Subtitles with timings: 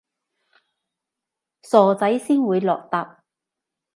[1.61, 3.17] 傻仔先會落疊